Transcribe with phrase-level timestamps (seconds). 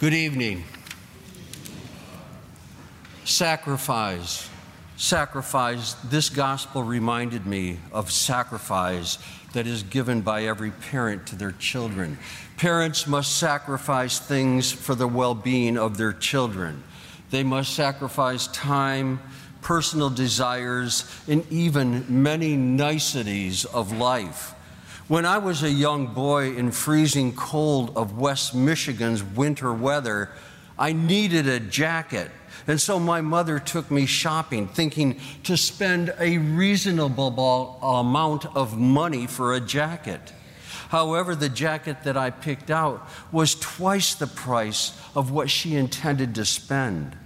[0.00, 0.62] Good evening.
[3.24, 4.48] Sacrifice.
[4.96, 5.94] Sacrifice.
[6.04, 9.18] This gospel reminded me of sacrifice
[9.54, 12.16] that is given by every parent to their children.
[12.56, 16.84] Parents must sacrifice things for the well being of their children.
[17.30, 19.18] They must sacrifice time,
[19.62, 24.54] personal desires, and even many niceties of life.
[25.08, 30.28] When I was a young boy in freezing cold of West Michigan's winter weather,
[30.78, 32.30] I needed a jacket.
[32.66, 39.26] And so my mother took me shopping, thinking to spend a reasonable amount of money
[39.26, 40.34] for a jacket.
[40.90, 46.34] However, the jacket that I picked out was twice the price of what she intended
[46.34, 47.16] to spend.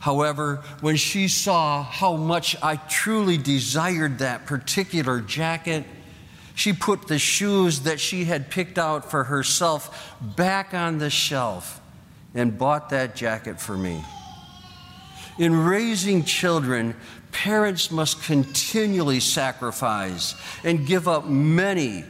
[0.00, 5.84] However, when she saw how much I truly desired that particular jacket,
[6.56, 11.82] she put the shoes that she had picked out for herself back on the shelf
[12.34, 14.02] and bought that jacket for me.
[15.38, 16.96] In raising children,
[17.30, 20.34] parents must continually sacrifice
[20.64, 22.04] and give up many,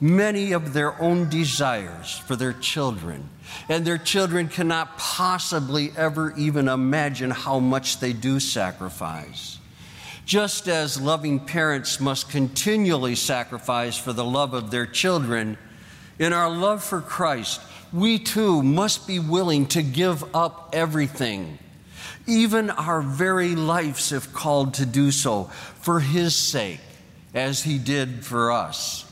[0.00, 3.30] many of their own desires for their children.
[3.68, 9.57] And their children cannot possibly ever even imagine how much they do sacrifice.
[10.28, 15.56] Just as loving parents must continually sacrifice for the love of their children,
[16.18, 17.62] in our love for Christ,
[17.94, 21.58] we too must be willing to give up everything,
[22.26, 25.44] even our very lives, if called to do so,
[25.80, 26.80] for His sake,
[27.32, 29.10] as He did for us.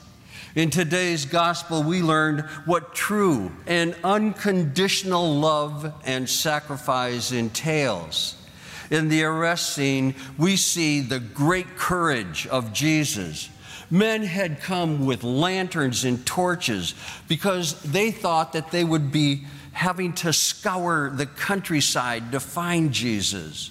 [0.55, 8.37] In today's gospel, we learned what true and unconditional love and sacrifice entails.
[8.91, 13.51] In the arrest scene, we see the great courage of Jesus.
[13.91, 16.95] Men had come with lanterns and torches
[17.28, 23.70] because they thought that they would be having to scour the countryside to find Jesus.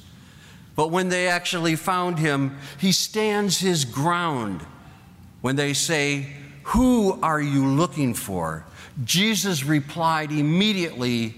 [0.75, 4.61] But when they actually found him, he stands his ground.
[5.41, 6.27] When they say,
[6.63, 8.65] Who are you looking for?
[9.03, 11.35] Jesus replied immediately,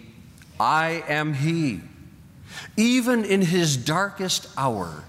[0.60, 1.82] I am he.
[2.76, 5.04] Even in his darkest hour,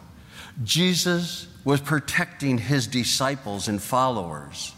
[0.64, 4.72] Jesus was protecting his disciples and followers.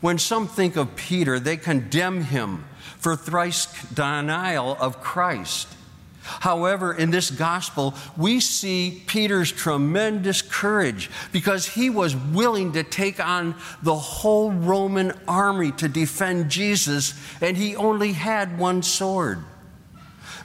[0.00, 2.64] When some think of Peter, they condemn him
[2.98, 5.68] for thrice denial of Christ.
[6.24, 13.20] However, in this gospel, we see Peter's tremendous courage because he was willing to take
[13.20, 19.44] on the whole Roman army to defend Jesus, and he only had one sword.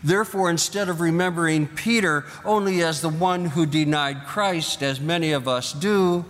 [0.03, 5.47] Therefore, instead of remembering Peter only as the one who denied Christ, as many of
[5.47, 6.25] us do,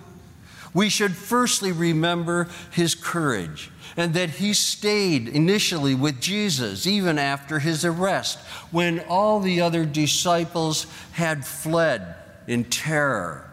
[0.73, 7.59] we should firstly remember his courage and that he stayed initially with Jesus even after
[7.59, 8.39] his arrest
[8.71, 12.15] when all the other disciples had fled
[12.47, 13.49] in terror.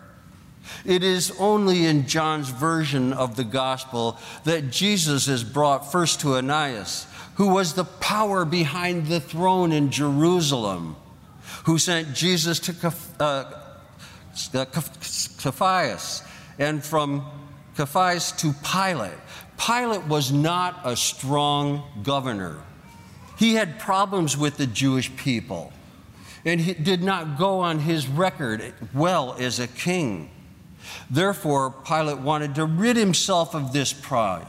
[0.85, 6.35] It is only in John's version of the gospel that Jesus is brought first to
[6.35, 10.97] Ananias who was the power behind the throne in Jerusalem,
[11.65, 13.45] who sent Jesus to uh,
[15.39, 16.23] Caiaphas
[16.59, 17.27] and from
[17.77, 19.19] Caiaphas to Pilate.
[19.59, 22.57] Pilate was not a strong governor.
[23.39, 25.73] He had problems with the Jewish people
[26.47, 30.31] and he did not go on his record well as a king.
[31.11, 34.47] Therefore, Pilate wanted to rid himself of this pride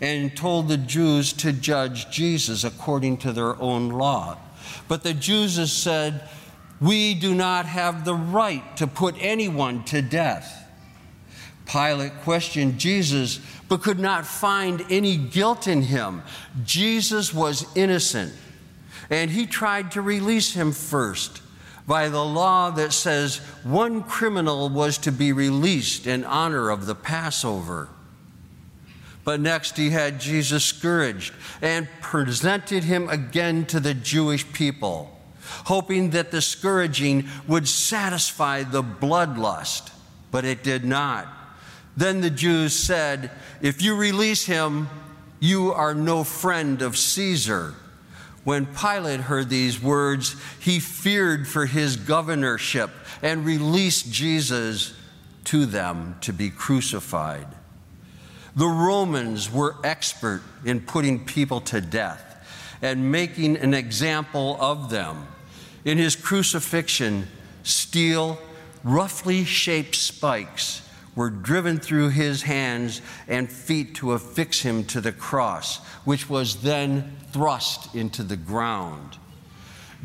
[0.00, 4.38] and told the Jews to judge Jesus according to their own law.
[4.88, 6.28] But the Jews said,
[6.80, 10.56] We do not have the right to put anyone to death.
[11.66, 16.22] Pilate questioned Jesus, but could not find any guilt in him.
[16.64, 18.32] Jesus was innocent,
[19.08, 21.42] and he tried to release him first
[21.86, 26.94] by the law that says one criminal was to be released in honor of the
[26.94, 27.88] Passover.
[29.24, 35.18] But next, he had Jesus scourged and presented him again to the Jewish people,
[35.66, 39.90] hoping that the scourging would satisfy the bloodlust.
[40.30, 41.28] But it did not.
[41.96, 43.30] Then the Jews said,
[43.60, 44.88] If you release him,
[45.38, 47.74] you are no friend of Caesar.
[48.44, 52.90] When Pilate heard these words, he feared for his governorship
[53.22, 54.94] and released Jesus
[55.44, 57.46] to them to be crucified.
[58.56, 62.26] The Romans were expert in putting people to death
[62.82, 65.26] and making an example of them.
[65.84, 67.28] In his crucifixion,
[67.62, 68.38] steel,
[68.82, 70.82] roughly shaped spikes
[71.14, 76.62] were driven through his hands and feet to affix him to the cross, which was
[76.62, 79.18] then thrust into the ground.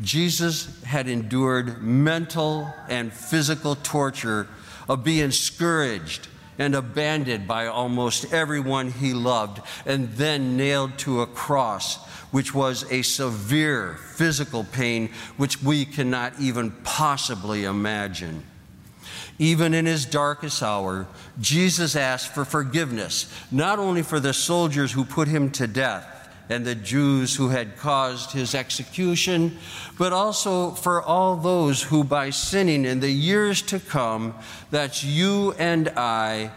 [0.02, 4.46] Jesus had endured mental and physical torture
[4.88, 6.28] of being scourged
[6.58, 11.96] and abandoned by almost everyone he loved, and then nailed to a cross,
[12.30, 18.42] which was a severe physical pain which we cannot even possibly imagine.
[19.38, 21.06] Even in his darkest hour,
[21.40, 26.15] Jesus asked for forgiveness, not only for the soldiers who put him to death
[26.48, 29.58] and the Jews who had caused his execution,
[29.98, 34.34] but also for all those who, by sinning in the years to come,
[34.70, 36.52] that's you and I,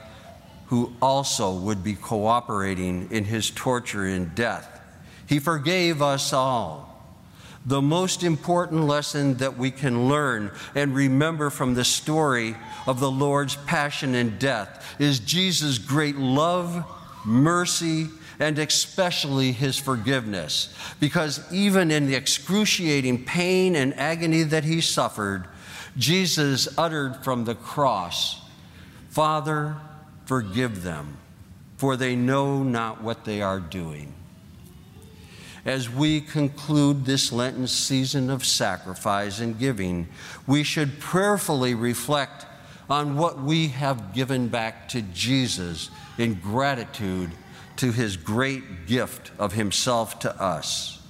[0.68, 4.80] who also would be cooperating in his torture and death.
[5.25, 6.88] He forgave us all.
[7.65, 12.56] The most important lesson that we can learn and remember from the story
[12.88, 16.85] of the Lord's passion and death is Jesus' great love,
[17.25, 18.07] mercy,
[18.39, 20.74] and especially his forgiveness.
[21.00, 25.45] Because even in the excruciating pain and agony that he suffered,
[25.97, 28.41] Jesus uttered from the cross,
[29.09, 29.75] Father,
[30.25, 31.18] forgive them,
[31.75, 34.13] for they know not what they are doing.
[35.65, 40.07] As we conclude this Lenten season of sacrifice and giving,
[40.47, 42.45] we should prayerfully reflect
[42.89, 47.31] on what we have given back to Jesus in gratitude
[47.80, 51.02] to his great gift of himself to us.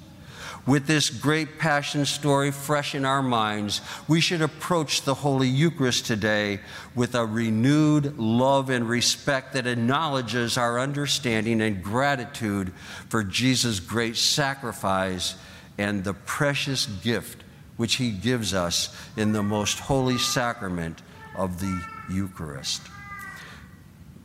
[0.68, 6.06] With this great passion story fresh in our minds, we should approach the Holy Eucharist
[6.06, 6.60] today
[6.94, 12.72] with a renewed love and respect that acknowledges our understanding and gratitude
[13.10, 15.36] for Jesus' great sacrifice
[15.80, 17.44] and the precious gift
[17.78, 21.02] which he gives us in the most holy sacrament
[21.36, 21.82] of the
[22.12, 22.84] Eucharist.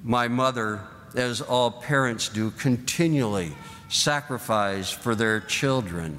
[0.03, 0.83] My mother
[1.15, 3.53] as all parents do, continually
[3.89, 6.19] sacrifice for their children.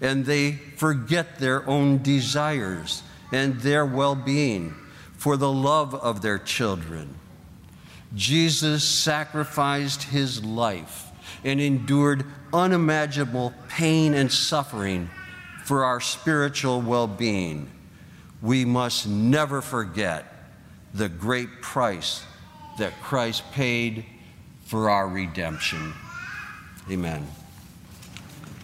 [0.00, 4.74] And they forget their own desires and their well being
[5.16, 7.14] for the love of their children.
[8.14, 11.10] Jesus sacrificed his life
[11.44, 15.08] and endured unimaginable pain and suffering
[15.64, 17.70] for our spiritual well being.
[18.42, 20.26] We must never forget
[20.92, 22.24] the great price
[22.78, 24.04] that Christ paid
[24.64, 25.92] for our redemption.
[26.90, 27.26] Amen.